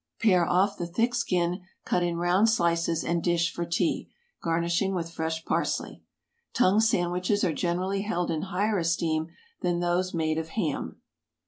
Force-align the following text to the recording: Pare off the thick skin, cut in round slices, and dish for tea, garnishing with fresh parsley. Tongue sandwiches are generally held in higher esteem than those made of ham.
Pare 0.19 0.47
off 0.47 0.79
the 0.79 0.87
thick 0.87 1.13
skin, 1.13 1.61
cut 1.85 2.01
in 2.01 2.17
round 2.17 2.49
slices, 2.49 3.03
and 3.03 3.21
dish 3.23 3.53
for 3.53 3.65
tea, 3.65 4.09
garnishing 4.41 4.95
with 4.95 5.11
fresh 5.11 5.45
parsley. 5.45 6.01
Tongue 6.55 6.79
sandwiches 6.79 7.43
are 7.43 7.53
generally 7.53 8.01
held 8.01 8.31
in 8.31 8.41
higher 8.49 8.79
esteem 8.79 9.27
than 9.61 9.79
those 9.79 10.11
made 10.11 10.39
of 10.39 10.49
ham. 10.57 10.99